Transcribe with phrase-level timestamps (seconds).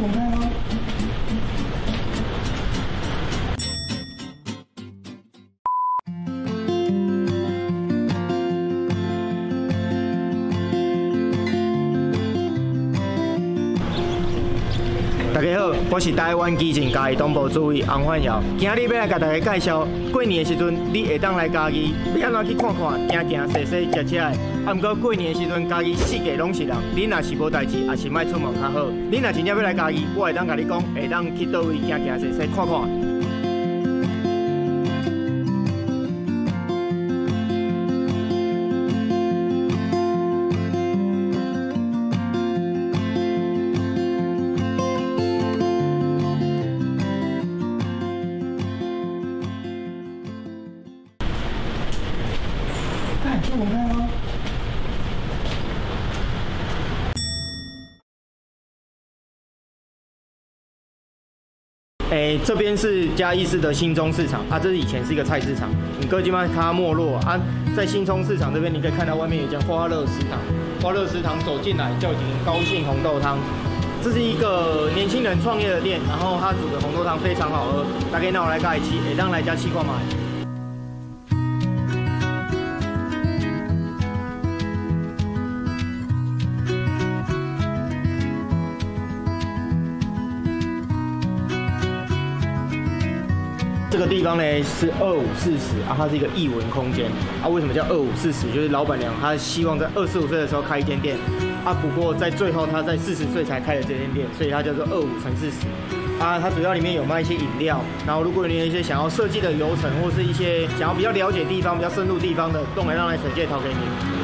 [0.00, 0.37] 我们
[15.38, 24.24] 大家好，我是台湾基进嘉义东部主委洪焕尧，今日要来给大家介绍过年的时阵，你会当来嘉义，要安怎去看看，行行踅踅吃吃的。
[24.66, 28.90] 啊，不过过年的时阵，嘉义四界拢是人，你若是无代志，也是莫出门较好。
[28.90, 33.17] 你若真正要来嘉义，我会当甲你讲，会当去倒位行行踅踅看看。
[62.10, 65.68] 哎，这边是嘉义市的新中市场啊，这是以前是一个菜市场，
[66.00, 67.38] 你哥基本它没落啊。
[67.76, 70.40] 在新中市场这边，你可以看到外面有一间花乐食堂，
[70.82, 72.16] 花乐食堂走进来叫一
[72.46, 73.38] 高兴红豆汤，
[74.02, 79.92] 这是一个年轻人创业的店，然后他煮的红豆汤非常好喝，大家那我来加一期，哎，让来加气罐买。
[93.98, 97.10] 这个地方呢是二五四十啊，它是一个艺文空间
[97.42, 97.48] 啊。
[97.48, 98.46] 为什么叫二五四十？
[98.52, 101.16] 就是老板娘她希望在二十五岁的时候开一间店
[101.64, 101.74] 啊。
[101.74, 105.66] 不过在最后她在四十岁才开了这间店，所以它叫做二五乘四十
[106.22, 106.38] 啊。
[106.38, 114.17] 它主要里面有卖一些饮料，然后如果你有一些想要设计的流程，或是一些想要比较了解地方、比较深入地方的，都来让来承接掏给你。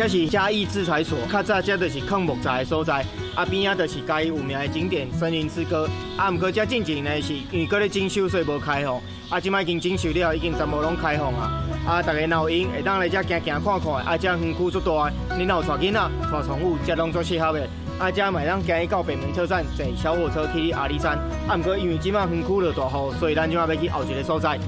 [0.00, 11.52] 这是嘉义制材所，较早这就是抗木材的所在，啊边啊就是嘉义有名的景点森林之歌，啊毋过这近几年呢是因为搁咧整修所以无开放，啊即摆已经整修了，已经全部拢开放啊，
[11.86, 17.68] 啊大家若有闲会当来这行行看看，啊这园区足大，你若有带囡仔、带宠物，这拢足适合的，
[17.98, 24.58] 啊这买当行到北门车站坐小火车去阿里山，啊毋过因为即摆园区落大雨，所以咱即摆要去后一个所在。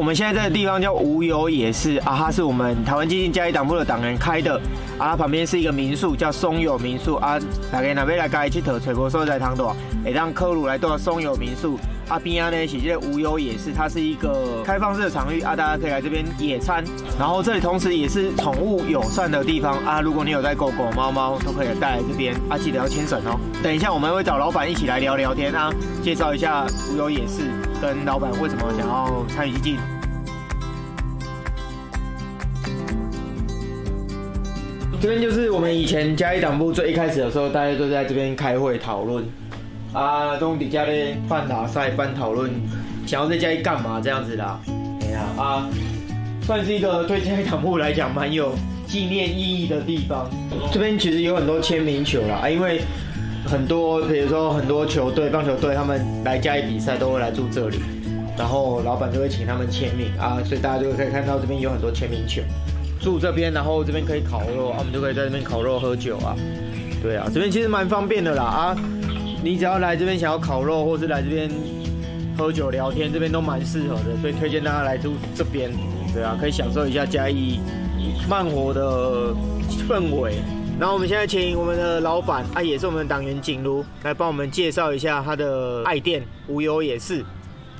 [0.00, 4.56] 我们现在这个地方叫无忧野市啊，它是我们台湾基金嘉义党部的党员开的。
[4.96, 7.16] 啊，它旁边是一个民宿叫松友民宿。
[7.16, 7.38] 啊，
[7.70, 11.78] 大家那边来嘉义去佗找无所在通的，会当客路来到松友民宿。
[12.08, 15.42] 啊边啊呢是这无忧野市，它是一个开放式的场域。
[15.42, 16.82] 啊，大家可以来这边野餐，
[17.18, 19.76] 然后这里同时也是宠物友善的地方。
[19.84, 22.34] 啊，如果你有带狗狗、猫猫都可以带来这边。
[22.48, 23.38] 啊，记得要牵绳哦。
[23.62, 25.70] 等一下我们会找老板一起来聊聊天啊，
[26.02, 27.50] 介绍一下无忧野市
[27.80, 29.76] 跟老板为什么想要参与基进。
[35.00, 39.24] 这边就是我们以前嘉义党部最一开始的时候，大家都在这边开会讨论
[39.94, 42.50] 啊，中底下咧办打赛、办讨论，
[43.06, 44.60] 想要在嘉义干嘛这样子啦。
[45.00, 45.66] 哎呀啊，
[46.42, 48.52] 算是一个对嘉义党部来讲蛮有
[48.86, 50.28] 纪念意义的地方。
[50.70, 52.82] 这边其实有很多签名球啦，啊，因为
[53.46, 57.78] 很多比如说很多球队、棒球队他们来嘉义比赛都会来住这里，
[58.36, 62.42] 然后老板就会请他们签名啊，所以大家就可以看到这边有很多签名球。
[63.00, 66.36] 住这边，然后这边可以烤肉，啊，我们就可以在这边烤肉喝酒啊。
[67.02, 68.76] 对啊，这边其实蛮方便的啦啊，
[69.42, 71.50] 你只要来这边想要烤肉，或是来这边
[72.36, 75.70] 喝酒聊天，这边都蛮适合的，所以推荐大家来住这边。
[76.12, 77.58] 对啊，可以享受一下嘉义
[78.28, 79.34] 慢活的
[79.88, 80.34] 氛围。
[80.80, 87.22] 然后我们现在请我们的老板啊，也是我们的党员景如来帮我们介绍一下他的爱店无忧也是。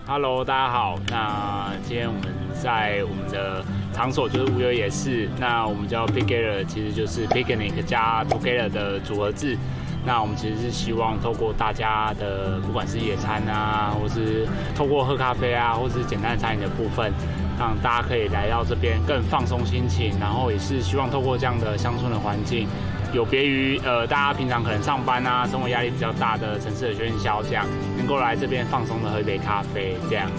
[0.07, 1.01] Hello，大家好。
[1.09, 2.23] 那今天我们
[2.63, 3.65] 在我们的
[3.95, 9.57] 场所就是无忧也是，那我们叫 Bigger，其实就是 Picnic 加 Together 的组合字。
[10.05, 17.13] 那我们其实是希望透过大家的不管是野餐啊，或是透过喝咖啡啊，或是简单餐饮的部分，
[17.59, 22.67] 让大家可以来到这边更放松心情，然后也是希望透过这样的乡村的环境。
[23.13, 30.31] 有别于呃，大家平常可能上班啊，生活压力比较大的城市的喧嚣，这样能够来这边放松的喝一杯咖啡，这样。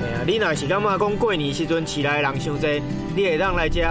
[0.00, 2.82] 对啊，你若是感觉讲过年时阵起来人伤济，
[3.14, 3.82] 你会当来这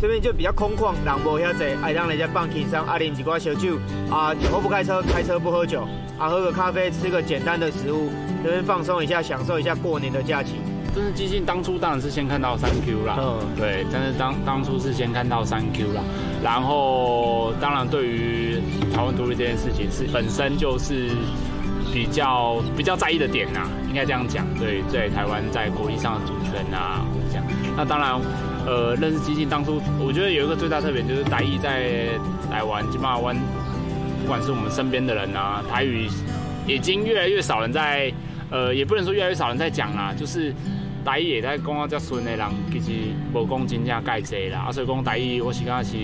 [0.00, 3.78] 这边就比较空旷，人无遐济，爱让人家放轻松，啊，啉一寡小酒，
[4.10, 5.86] 啊，酒后不开车，开车不喝酒，
[6.18, 8.10] 啊，喝个咖啡，吃个简单的食物，
[8.42, 10.56] 这边放松一下，享受一下过年的假期。
[10.94, 16.00] 真是激进，当初当然是先看到三 Q 啦，嗯，对，但是当当初是先看到三 Q 啦，
[16.40, 18.60] 然后当然对于
[18.92, 21.08] 台湾独立这件事情是本身就是
[21.94, 27.44] 比较比较在意的点呐，应该这样讲，对，在台湾在国际上的主权啊，这样，
[27.76, 28.20] 那当然，
[28.66, 32.08] 呃，认识基金当初，我觉得有一个最大特点就是台语在
[32.50, 33.36] 台湾金马湾，
[34.22, 36.08] 不管是我们身边的人啊，台语
[36.66, 38.12] 已经越来越少人在，
[38.50, 40.52] 呃，也不能说越来越少人在讲啦，就是。
[41.04, 42.92] 台语也在讲啊，遮顺的人其实
[43.34, 45.96] 无讲真正介济啦，啊，所以讲台语我是感觉是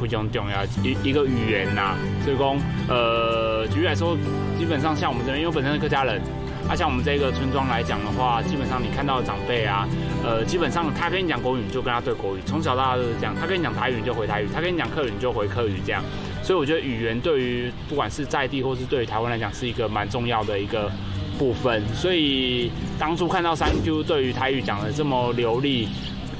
[0.00, 1.96] 非常重要一一个语言呐。
[2.24, 2.56] 所以讲，
[2.88, 4.16] 呃，举例来说，
[4.56, 6.22] 基本上像我们这边，因为本身是客家人，
[6.68, 9.88] 啊，像我们这个村庄来讲的话，基本上你看到的长辈啊，
[10.24, 13.34] 呃，基本上他跟你讲国语，你就跟他对国语，从小到大都是这样。
[13.34, 16.00] 他跟你讲台语，你就回台语；他跟你讲客语，你就回客语，这样。
[16.44, 20.90] 所以我觉得语言对于不管是在地或是对于台湾来讲，是一个蛮重要的一个。
[21.38, 25.88] 部分，所以当初看到三 Q 对于台语讲的这么流利，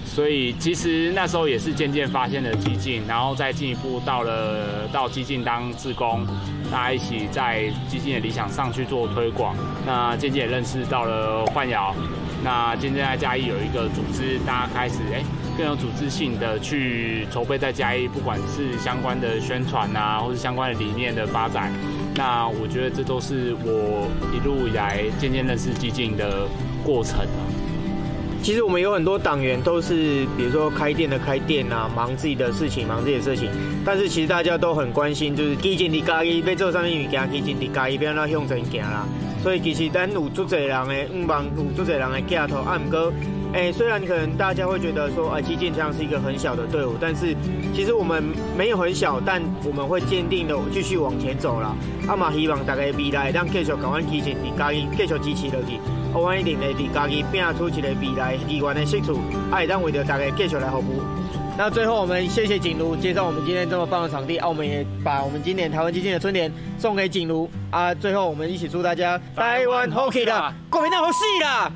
[0.05, 6.27] 所以其实那时候也是渐渐发现了激进，然后再进一步到了到激进当志工，
[6.71, 9.55] 大家一起在激进的理想上去做推广，
[9.87, 11.95] 那渐渐也认识到了焕窑，
[12.43, 15.23] 那渐渐在嘉义有一个组织，大家开始哎
[15.57, 21.73] 更有组织性的去筹备在嘉义，不管是相关的宣传啊，或是相关的理念的发展。
[22.15, 26.49] 那我觉得这都是我一路以来渐渐认识激进的
[26.85, 27.27] 过程。
[28.43, 33.51] 其实我们有很多党员都是，比如说开店的开店啊，忙自己的事情，忙自己的事情。
[33.85, 39.07] 但是其实大家都很关心，就是激进的嘉义要做什么物件，激进的嘉义要哪向前行啦。
[39.43, 43.13] 所以其实咱有足侪人的五万，有足侪人的镜头，啊，毋过。
[43.55, 47.35] 哎，虽然可能大家会觉得说，啊，激进枪是一个很小的队伍，但是
[47.75, 48.23] 其实我们
[48.57, 51.75] 没有很小，但我们会坚定的继续往前走了。
[52.07, 55.81] 阿嘛，希望大家未来让继续港湾激进的嘉义继续支持落去，
[56.13, 59.19] 我们一定会在嘉义拼出一个未来议员的胜出，
[59.51, 61.01] 爱让为了大家继续来服务。
[61.57, 67.95] 那最后我们谢谢景如介绍我们今天这么棒的场地，啊，我们也把我们今年台湾基金的春联送给景如啊。
[67.95, 71.73] 最后我们一起祝大家台湾好起来，国民党好戏啦！